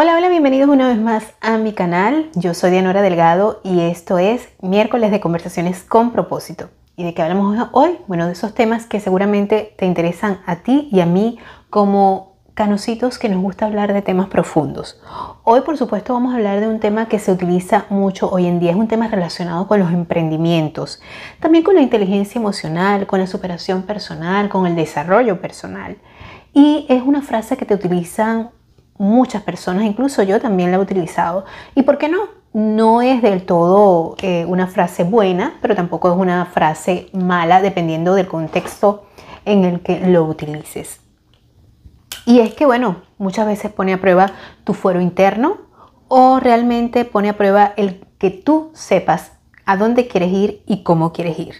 [0.00, 2.30] Hola, hola, bienvenidos una vez más a mi canal.
[2.36, 6.70] Yo soy Dianora Delgado y esto es miércoles de conversaciones con propósito.
[6.94, 7.98] ¿Y de qué hablamos hoy?
[8.06, 11.38] Bueno, de esos temas que seguramente te interesan a ti y a mí
[11.68, 15.00] como canositos que nos gusta hablar de temas profundos.
[15.42, 18.60] Hoy, por supuesto, vamos a hablar de un tema que se utiliza mucho hoy en
[18.60, 18.70] día.
[18.70, 21.02] Es un tema relacionado con los emprendimientos,
[21.40, 25.98] también con la inteligencia emocional, con la superación personal, con el desarrollo personal.
[26.52, 28.50] Y es una frase que te utilizan
[28.98, 31.44] muchas personas, incluso yo también la he utilizado.
[31.74, 32.18] ¿Y por qué no?
[32.52, 38.14] No es del todo eh, una frase buena, pero tampoco es una frase mala, dependiendo
[38.14, 39.04] del contexto
[39.44, 41.00] en el que lo utilices.
[42.26, 44.32] Y es que, bueno, muchas veces pone a prueba
[44.64, 45.58] tu fuero interno
[46.08, 49.32] o realmente pone a prueba el que tú sepas
[49.64, 51.54] a dónde quieres ir y cómo quieres ir.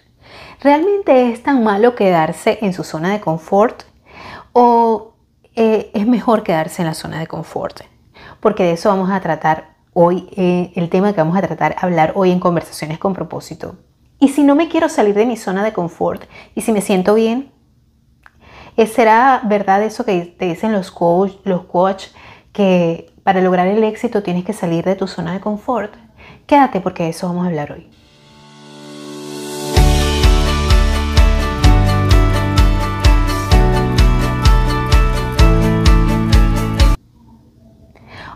[0.61, 3.83] ¿Realmente es tan malo quedarse en su zona de confort?
[4.53, 5.13] ¿O
[5.61, 7.81] eh, es mejor quedarse en la zona de confort,
[8.39, 12.13] porque de eso vamos a tratar hoy, eh, el tema que vamos a tratar, hablar
[12.15, 13.75] hoy en conversaciones con propósito.
[14.21, 16.23] Y si no me quiero salir de mi zona de confort
[16.55, 17.51] y si me siento bien,
[18.77, 22.05] eh, ¿será verdad eso que te dicen los coach, los coach
[22.53, 25.93] que para lograr el éxito tienes que salir de tu zona de confort?
[26.47, 27.91] Quédate porque de eso vamos a hablar hoy.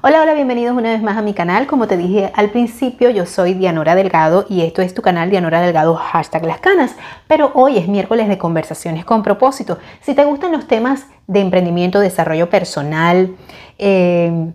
[0.04, 1.68] Hola, hola, bienvenidos una vez más a mi canal.
[1.68, 5.60] Como te dije al principio, yo soy Dianora Delgado y esto es tu canal Dianora
[5.60, 6.96] Delgado, hashtag las canas.
[7.28, 9.78] Pero hoy es miércoles de conversaciones con propósito.
[10.00, 13.36] Si te gustan los temas de emprendimiento, desarrollo personal,
[13.78, 14.52] eh,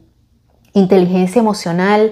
[0.74, 2.12] inteligencia emocional,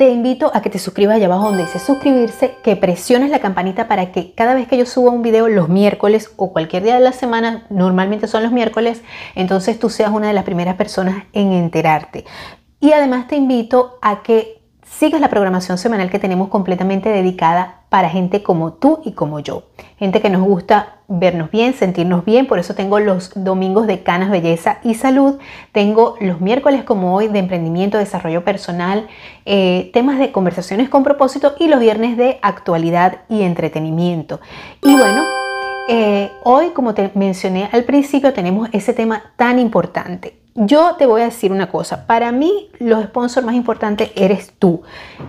[0.00, 3.86] te invito a que te suscribas allá abajo donde dice suscribirse, que presiones la campanita
[3.86, 7.00] para que cada vez que yo suba un video los miércoles o cualquier día de
[7.00, 9.02] la semana, normalmente son los miércoles,
[9.34, 12.24] entonces tú seas una de las primeras personas en enterarte.
[12.80, 14.59] Y además te invito a que
[14.90, 19.62] sigas la programación semanal que tenemos completamente dedicada para gente como tú y como yo.
[19.98, 24.30] Gente que nos gusta vernos bien, sentirnos bien, por eso tengo los domingos de Canas
[24.30, 25.38] Belleza y Salud,
[25.72, 29.08] tengo los miércoles como hoy de emprendimiento, desarrollo personal,
[29.46, 34.40] eh, temas de conversaciones con propósito y los viernes de actualidad y entretenimiento.
[34.82, 35.24] Y bueno,
[35.88, 41.22] eh, hoy como te mencioné al principio tenemos ese tema tan importante, yo te voy
[41.22, 44.82] a decir una cosa, para mí los sponsors más importantes eres tú.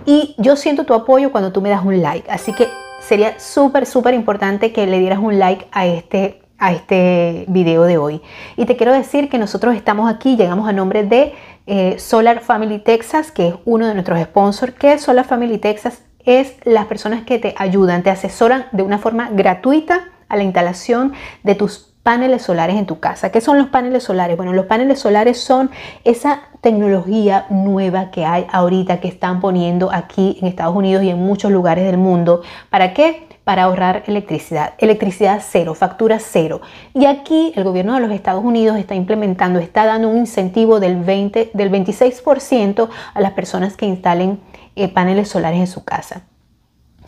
[0.04, 2.68] Y yo siento tu apoyo cuando tú me das un like, así que
[3.00, 7.96] sería súper, súper importante que le dieras un like a este, a este video de
[7.96, 8.20] hoy.
[8.58, 11.34] Y te quiero decir que nosotros estamos aquí, llegamos a nombre de
[11.66, 16.56] eh, Solar Family Texas, que es uno de nuestros sponsors, que Solar Family Texas es
[16.64, 21.54] las personas que te ayudan, te asesoran de una forma gratuita a la instalación de
[21.54, 23.30] tus paneles solares en tu casa.
[23.30, 24.36] ¿Qué son los paneles solares?
[24.36, 25.70] Bueno, los paneles solares son
[26.04, 31.18] esa tecnología nueva que hay ahorita que están poniendo aquí en Estados Unidos y en
[31.18, 32.42] muchos lugares del mundo.
[32.70, 33.28] ¿Para qué?
[33.44, 34.74] Para ahorrar electricidad.
[34.78, 36.60] Electricidad cero, factura cero.
[36.94, 40.96] Y aquí el gobierno de los Estados Unidos está implementando, está dando un incentivo del,
[40.96, 44.40] 20, del 26% a las personas que instalen
[44.74, 46.22] eh, paneles solares en su casa.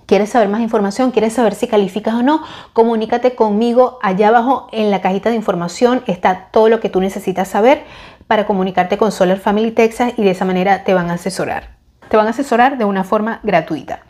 [0.07, 1.11] ¿Quieres saber más información?
[1.11, 2.43] ¿Quieres saber si calificas o no?
[2.73, 3.99] Comunícate conmigo.
[4.03, 7.85] Allá abajo en la cajita de información está todo lo que tú necesitas saber
[8.27, 11.77] para comunicarte con Solar Family Texas y de esa manera te van a asesorar.
[12.09, 14.01] Te van a asesorar de una forma gratuita.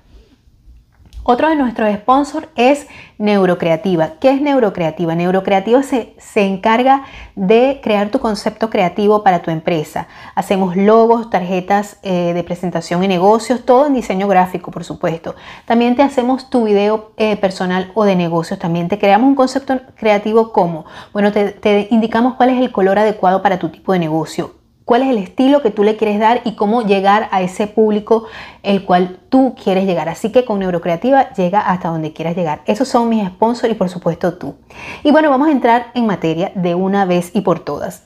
[1.26, 2.86] Otro de nuestros sponsors es
[3.16, 4.18] Neurocreativa.
[4.20, 5.14] ¿Qué es Neurocreativa?
[5.14, 7.04] Neurocreativa se, se, encarga
[7.34, 10.06] de crear tu concepto creativo para tu empresa.
[10.34, 15.34] Hacemos logos, tarjetas eh, de presentación y negocios, todo en diseño gráfico, por supuesto.
[15.64, 18.58] También te hacemos tu video eh, personal o de negocios.
[18.58, 22.98] También te creamos un concepto creativo como, bueno, te, te indicamos cuál es el color
[22.98, 26.42] adecuado para tu tipo de negocio cuál es el estilo que tú le quieres dar
[26.44, 28.24] y cómo llegar a ese público
[28.62, 30.08] el cual tú quieres llegar.
[30.08, 32.62] Así que con Neurocreativa llega hasta donde quieras llegar.
[32.66, 34.54] Esos son mis sponsors y por supuesto tú.
[35.02, 38.04] Y bueno, vamos a entrar en materia de una vez y por todas.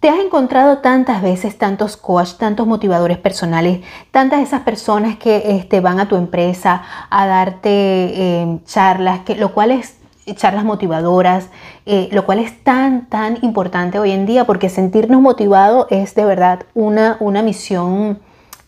[0.00, 5.80] ¿Te has encontrado tantas veces tantos coach, tantos motivadores personales, tantas esas personas que este,
[5.80, 9.95] van a tu empresa a darte eh, charlas, que, lo cual es
[10.34, 11.50] charlas motivadoras,
[11.86, 16.24] eh, lo cual es tan, tan importante hoy en día porque sentirnos motivados es de
[16.24, 18.18] verdad una, una misión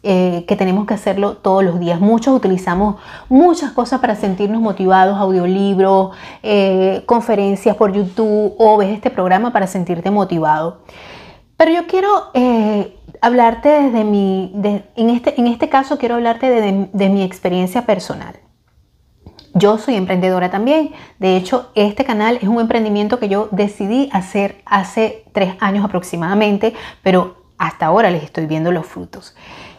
[0.05, 2.01] eh, que tenemos que hacerlo todos los días.
[2.01, 2.97] Muchos utilizamos
[3.29, 9.67] muchas cosas para sentirnos motivados, audiolibros, eh, conferencias por YouTube o ves este programa para
[9.67, 10.83] sentirte motivado.
[11.57, 12.09] Pero yo quiero
[13.21, 14.53] hablarte desde mi,
[14.95, 16.49] en, este, en este caso quiero hablarte
[16.93, 18.37] de mi experiencia personal.
[19.59, 20.93] Yo soy emprendedora también.
[21.19, 26.75] De hecho, este canal es un emprendimiento que yo decidí hacer hace tres años aproximadamente,
[27.03, 29.35] pero hasta ahora les estoy viendo los frutos.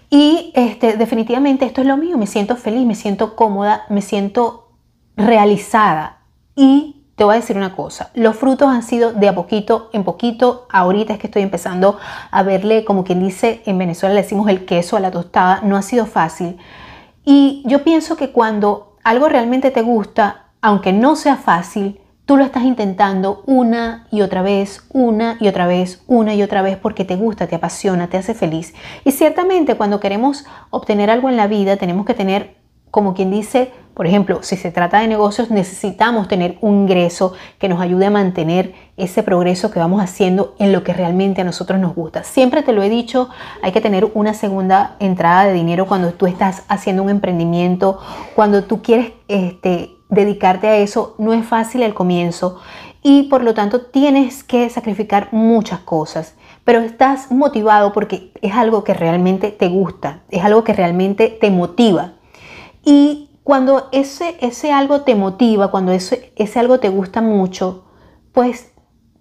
[0.10, 4.72] Y este, definitivamente esto es lo mío, me siento feliz, me siento cómoda, me siento
[5.16, 6.24] realizada.
[6.56, 10.04] Y te voy a decir una cosa, los frutos han sido de a poquito en
[10.04, 11.98] poquito, ahorita es que estoy empezando
[12.32, 15.76] a verle, como quien dice, en Venezuela le decimos el queso a la tostada, no
[15.76, 16.58] ha sido fácil.
[17.26, 22.00] Y yo pienso que cuando algo realmente te gusta, aunque no sea fácil,
[22.30, 26.62] Tú lo estás intentando una y otra vez, una y otra vez, una y otra
[26.62, 28.76] vez porque te gusta, te apasiona, te hace feliz.
[29.04, 32.58] Y ciertamente cuando queremos obtener algo en la vida tenemos que tener,
[32.92, 37.68] como quien dice, por ejemplo, si se trata de negocios, necesitamos tener un ingreso que
[37.68, 41.80] nos ayude a mantener ese progreso que vamos haciendo en lo que realmente a nosotros
[41.80, 42.24] nos gusta.
[42.24, 43.30] Siempre te lo he dicho,
[43.62, 48.00] hay que tener una segunda entrada de dinero cuando tú estás haciendo un emprendimiento,
[48.36, 52.60] cuando tú quieres este, dedicarte a eso no es fácil al comienzo
[53.02, 58.84] y por lo tanto tienes que sacrificar muchas cosas, pero estás motivado porque es algo
[58.84, 62.14] que realmente te gusta, es algo que realmente te motiva.
[62.92, 67.86] Y cuando ese, ese algo te motiva, cuando ese, ese algo te gusta mucho,
[68.32, 68.72] pues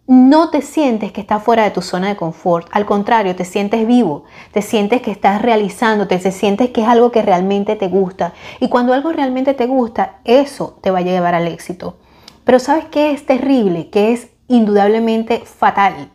[0.06, 3.86] no te sientes que estás fuera de tu zona de confort, al contrario, te sientes
[3.86, 8.32] vivo, te sientes que estás realizándote, te sientes que es algo que realmente te gusta.
[8.58, 11.98] Y cuando algo realmente te gusta, eso te va a llevar al éxito.
[12.44, 13.90] Pero ¿sabes qué es terrible?
[13.90, 16.10] Que es indudablemente fatal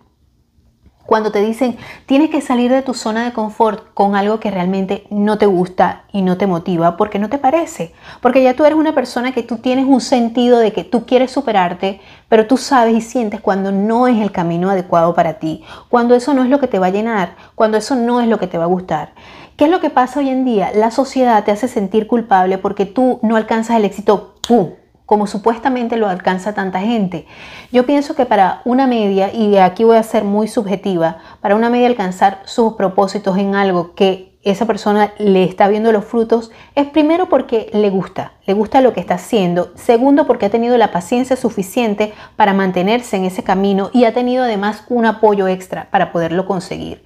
[1.06, 5.06] cuando te dicen tienes que salir de tu zona de confort con algo que realmente
[5.10, 7.94] no te gusta y no te motiva porque no te parece.
[8.22, 11.32] Porque ya tú eres una persona que tú tienes un sentido de que tú quieres
[11.32, 16.16] superarte, pero tú sabes y sientes cuando no es el camino adecuado para ti, cuando
[16.16, 18.48] eso no es lo que te va a llenar, cuando eso no es lo que
[18.48, 19.14] te va a gustar.
[19.58, 20.72] ¿Qué es lo que pasa hoy en día?
[20.74, 24.72] La sociedad te hace sentir culpable porque tú no alcanzas el éxito ¡pum!
[25.06, 27.26] Como supuestamente lo alcanza tanta gente.
[27.72, 31.70] Yo pienso que para una media, y aquí voy a ser muy subjetiva, para una
[31.70, 36.88] media alcanzar sus propósitos en algo que esa persona le está viendo los frutos, es
[36.88, 40.92] primero porque le gusta, le gusta lo que está haciendo, segundo porque ha tenido la
[40.92, 46.12] paciencia suficiente para mantenerse en ese camino y ha tenido además un apoyo extra para
[46.12, 47.04] poderlo conseguir.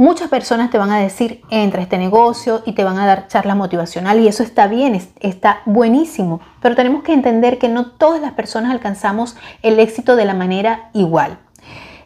[0.00, 3.28] Muchas personas te van a decir, entra a este negocio y te van a dar
[3.28, 8.18] charlas motivacionales y eso está bien, está buenísimo, pero tenemos que entender que no todas
[8.22, 11.38] las personas alcanzamos el éxito de la manera igual.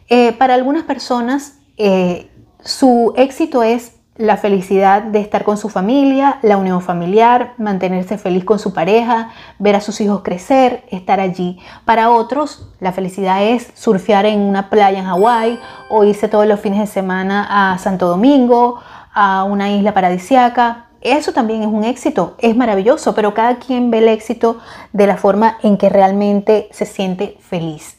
[0.09, 6.39] Eh, para algunas personas eh, su éxito es la felicidad de estar con su familia,
[6.41, 11.59] la unión familiar, mantenerse feliz con su pareja, ver a sus hijos crecer, estar allí.
[11.83, 15.59] Para otros, la felicidad es surfear en una playa en Hawái
[15.89, 18.79] o irse todos los fines de semana a Santo Domingo,
[19.13, 20.87] a una isla paradisiaca.
[21.01, 24.59] Eso también es un éxito, es maravilloso, pero cada quien ve el éxito
[24.93, 27.97] de la forma en que realmente se siente feliz.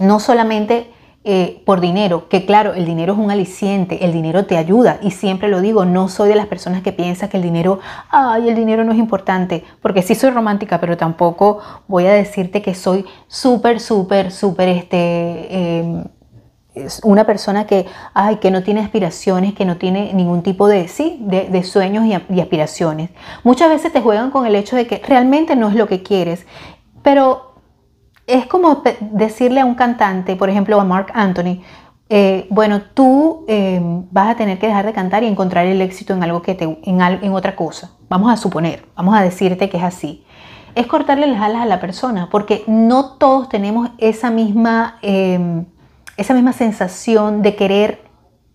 [0.00, 0.92] No solamente
[1.26, 5.10] eh, por dinero, que claro, el dinero es un aliciente, el dinero te ayuda y
[5.10, 7.80] siempre lo digo, no soy de las personas que piensan que el dinero,
[8.10, 12.60] ay, el dinero no es importante, porque sí soy romántica, pero tampoco voy a decirte
[12.60, 15.78] que soy súper, súper, súper, este...
[15.78, 16.04] Em,
[17.04, 21.18] una persona que, ay, que no tiene aspiraciones, que no tiene ningún tipo de, sí,
[21.20, 23.10] de, sueños y, y, aspiraciones.
[23.44, 26.46] Muchas veces te juegan con el hecho de que realmente no es lo que quieres,
[27.04, 27.53] pero
[28.26, 31.60] es como decirle a un cantante, por ejemplo a Mark Anthony,
[32.10, 33.80] eh, bueno, tú eh,
[34.10, 36.64] vas a tener que dejar de cantar y encontrar el éxito en algo que te,
[36.64, 37.92] en, en, otra cosa.
[38.08, 40.24] Vamos a suponer, vamos a decirte que es así.
[40.74, 45.64] Es cortarle las alas a la persona, porque no todos tenemos esa misma, eh,
[46.16, 48.03] esa misma sensación de querer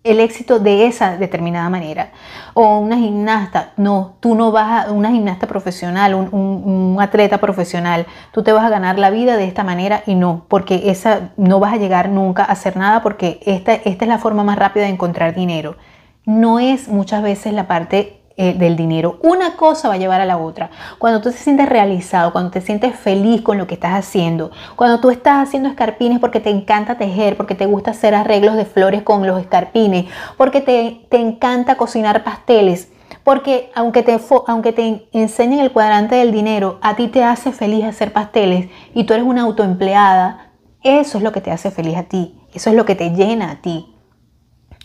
[0.02, 2.10] el éxito de esa determinada manera.
[2.54, 8.42] O una gimnasta, no, tú no vas a una gimnasta profesional, un, atleta profesional, tú
[8.42, 11.74] te vas a ganar la vida de esta manera y no, porque esa no vas
[11.74, 14.90] a llegar nunca a hacer nada porque esta, esta es la forma más rápida de
[14.90, 15.76] encontrar dinero.
[16.24, 19.18] No es muchas veces la parte eh, del dinero.
[19.22, 20.70] Una cosa va a llevar a la otra.
[20.96, 24.98] Cuando tú te sientes realizado, cuando te sientes feliz con lo que estás haciendo, cuando
[24.98, 29.02] tú estás haciendo escarpines porque te encanta tejer, porque te gusta hacer arreglos de flores
[29.02, 30.06] con los escarpines,
[30.38, 32.90] porque te, te encanta cocinar pasteles,
[33.24, 37.84] porque aunque te, aunque te enseñen el cuadrante del dinero, a ti te hace feliz
[37.84, 42.04] hacer pasteles y tú eres una autoempleada, eso es lo que te hace feliz a
[42.04, 43.94] ti, eso es lo que te llena a ti.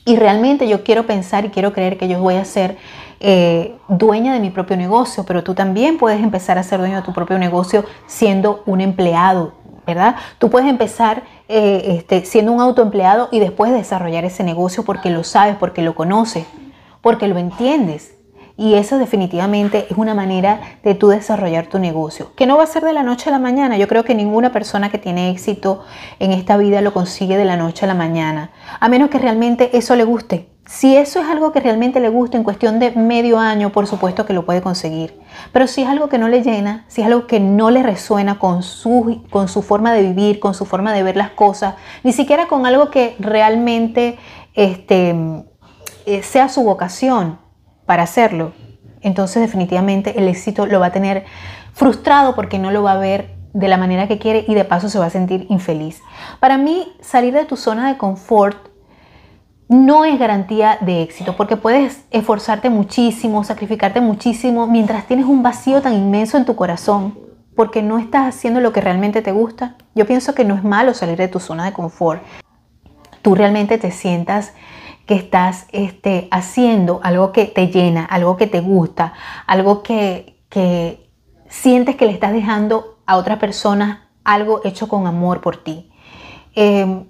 [0.05, 2.77] Y realmente yo quiero pensar y quiero creer que yo voy a ser
[3.19, 7.01] eh, dueña de mi propio negocio, pero tú también puedes empezar a ser dueño de
[7.01, 9.53] tu propio negocio siendo un empleado,
[9.87, 10.15] ¿verdad?
[10.37, 15.23] Tú puedes empezar eh, este, siendo un autoempleado y después desarrollar ese negocio porque lo
[15.23, 16.45] sabes, porque lo conoces,
[17.01, 18.14] porque lo entiendes.
[18.57, 22.67] Y eso definitivamente es una manera de tú desarrollar tu negocio, que no va a
[22.67, 23.77] ser de la noche a la mañana.
[23.77, 25.83] Yo creo que ninguna persona que tiene éxito
[26.19, 29.77] en esta vida lo consigue de la noche a la mañana, a menos que realmente
[29.77, 30.49] eso le guste.
[30.67, 34.25] Si eso es algo que realmente le gusta en cuestión de medio año, por supuesto
[34.25, 35.19] que lo puede conseguir.
[35.51, 38.39] Pero si es algo que no le llena, si es algo que no le resuena
[38.39, 42.13] con su, con su forma de vivir, con su forma de ver las cosas, ni
[42.13, 44.17] siquiera con algo que realmente
[44.55, 45.43] este,
[46.07, 47.44] eh, sea su vocación
[47.85, 48.53] para hacerlo,
[49.01, 51.25] entonces definitivamente el éxito lo va a tener
[51.73, 54.89] frustrado porque no lo va a ver de la manera que quiere y de paso
[54.89, 56.01] se va a sentir infeliz.
[56.39, 58.57] Para mí, salir de tu zona de confort
[59.67, 65.81] no es garantía de éxito, porque puedes esforzarte muchísimo, sacrificarte muchísimo, mientras tienes un vacío
[65.81, 67.17] tan inmenso en tu corazón,
[67.55, 69.75] porque no estás haciendo lo que realmente te gusta.
[69.95, 72.21] Yo pienso que no es malo salir de tu zona de confort.
[73.21, 74.53] Tú realmente te sientas
[75.05, 79.13] que estás este, haciendo algo que te llena, algo que te gusta,
[79.45, 81.09] algo que, que
[81.47, 85.89] sientes que le estás dejando a otras personas algo hecho con amor por ti.
[86.55, 87.05] Em,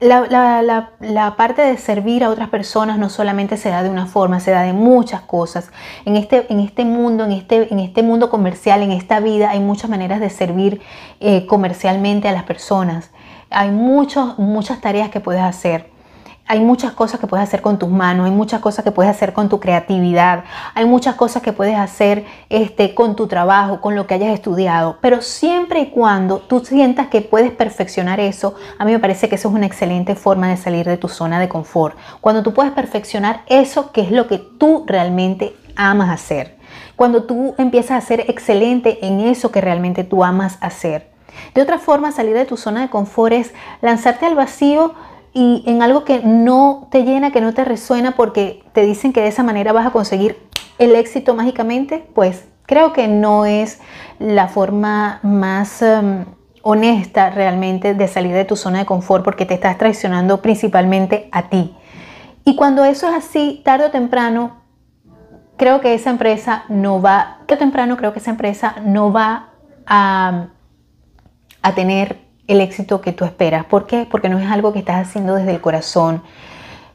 [0.00, 4.52] la, parte de servir a otras personas no solamente se da de una forma, se
[4.52, 5.70] da de muchas cosas.
[6.04, 9.60] En este, en este mundo, en este, en este mundo comercial, en esta vida, hay
[9.60, 10.80] muchas maneras de servir
[11.20, 13.10] eh, comercialmente a las personas.
[13.50, 15.90] Hay muchos, muchas tareas que puedes hacer
[16.48, 19.34] hay muchas cosas que puedes hacer con tus manos, hay muchas cosas que puedes hacer
[19.34, 24.06] con tu creatividad, hay muchas cosas que puedes hacer este, con tu trabajo, con lo
[24.06, 28.92] que hayas estudiado, pero siempre y cuando tú sientas que puedes perfeccionar eso, a mí
[28.92, 31.96] me parece que eso es una excelente forma de salir de tu zona de confort.
[32.22, 36.56] Cuando tú puedes perfeccionar eso que es lo que tú realmente amas hacer.
[36.96, 41.10] Cuando tú empiezas a ser excelente en eso que realmente tú amas hacer.
[41.54, 44.94] De otra forma, salir de tu zona de confort es lanzarte al vacío
[45.32, 49.20] y en algo que no te llena, que no te resuena porque te dicen que
[49.20, 53.80] de esa manera vas a conseguir el éxito mágicamente, pues creo que no es
[54.18, 56.24] la forma más em,
[56.62, 61.48] honesta realmente de salir de tu zona de confort porque te estás traicionando principalmente a
[61.48, 61.74] ti.
[62.44, 64.62] Y cuando eso es así, tarde o temprano,
[65.56, 69.50] creo que esa empresa no va, tarde o temprano creo que esa empresa no va
[69.86, 70.48] a,
[71.62, 73.64] a tener el éxito que tú esperas.
[73.66, 74.06] ¿Por qué?
[74.10, 76.22] Porque no es algo que estás haciendo desde el corazón.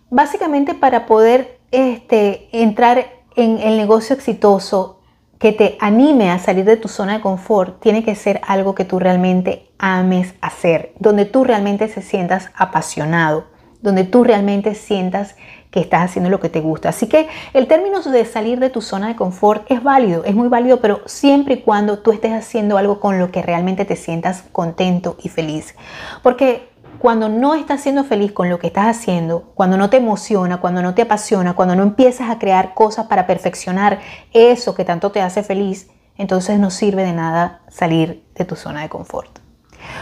[0.09, 3.05] Básicamente para poder este, entrar
[3.35, 4.99] en el negocio exitoso
[5.39, 8.85] que te anime a salir de tu zona de confort, tiene que ser algo que
[8.85, 13.47] tú realmente ames hacer, donde tú realmente se sientas apasionado,
[13.81, 15.35] donde tú realmente sientas
[15.73, 16.89] que estás haciendo lo que te gusta.
[16.89, 20.47] Así que el término de salir de tu zona de confort es válido, es muy
[20.47, 24.43] válido, pero siempre y cuando tú estés haciendo algo con lo que realmente te sientas
[24.51, 25.73] contento y feliz.
[26.21, 30.61] Porque cuando no estás siendo feliz con lo que estás haciendo, cuando no te emociona,
[30.61, 33.99] cuando no te apasiona, cuando no empiezas a crear cosas para perfeccionar
[34.31, 35.89] eso que tanto te hace feliz,
[36.19, 39.39] entonces no sirve de nada salir de tu zona de confort.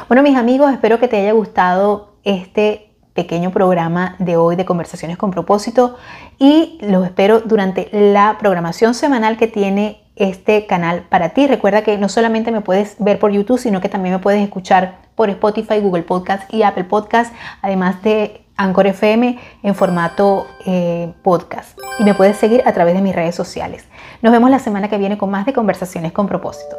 [0.09, 5.17] Bueno, mis amigos, espero que te haya gustado este pequeño programa de hoy de conversaciones
[5.17, 5.97] con propósito
[6.39, 11.47] y los espero durante la programación semanal que tiene este canal para ti.
[11.47, 14.99] Recuerda que no solamente me puedes ver por YouTube, sino que también me puedes escuchar
[15.15, 21.77] por Spotify, Google Podcast y Apple Podcast, además de Anchor FM en formato eh, podcast.
[21.99, 23.85] Y me puedes seguir a través de mis redes sociales.
[24.21, 26.75] Nos vemos la semana que viene con más de conversaciones con propósito.